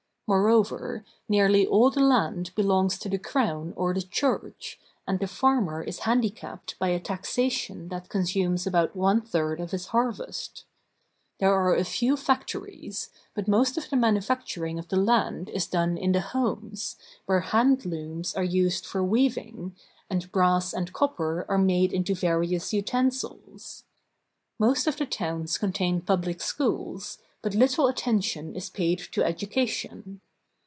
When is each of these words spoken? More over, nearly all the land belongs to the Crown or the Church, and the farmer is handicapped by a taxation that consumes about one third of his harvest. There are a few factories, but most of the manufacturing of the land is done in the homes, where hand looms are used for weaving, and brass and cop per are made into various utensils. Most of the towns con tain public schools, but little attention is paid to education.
More 0.33 0.47
over, 0.47 1.03
nearly 1.27 1.67
all 1.67 1.89
the 1.91 1.99
land 1.99 2.55
belongs 2.55 2.97
to 2.99 3.09
the 3.09 3.17
Crown 3.17 3.73
or 3.75 3.93
the 3.93 4.01
Church, 4.01 4.79
and 5.05 5.19
the 5.19 5.27
farmer 5.27 5.83
is 5.83 5.99
handicapped 6.07 6.79
by 6.79 6.87
a 6.87 7.01
taxation 7.01 7.89
that 7.89 8.07
consumes 8.07 8.65
about 8.65 8.95
one 8.95 9.19
third 9.19 9.59
of 9.59 9.71
his 9.71 9.87
harvest. 9.87 10.63
There 11.41 11.53
are 11.53 11.75
a 11.75 11.83
few 11.83 12.15
factories, 12.15 13.09
but 13.33 13.49
most 13.49 13.77
of 13.77 13.89
the 13.89 13.97
manufacturing 13.97 14.79
of 14.79 14.87
the 14.87 14.95
land 14.95 15.49
is 15.49 15.67
done 15.67 15.97
in 15.97 16.13
the 16.13 16.21
homes, 16.21 16.95
where 17.25 17.41
hand 17.41 17.85
looms 17.85 18.33
are 18.33 18.41
used 18.41 18.85
for 18.85 19.03
weaving, 19.03 19.75
and 20.09 20.31
brass 20.31 20.71
and 20.71 20.93
cop 20.93 21.17
per 21.17 21.45
are 21.49 21.57
made 21.57 21.91
into 21.91 22.15
various 22.15 22.71
utensils. 22.71 23.83
Most 24.59 24.87
of 24.87 24.95
the 24.95 25.05
towns 25.07 25.57
con 25.57 25.73
tain 25.73 25.99
public 25.99 26.39
schools, 26.39 27.17
but 27.43 27.55
little 27.55 27.87
attention 27.87 28.55
is 28.55 28.69
paid 28.69 28.99
to 28.99 29.23
education. 29.23 30.21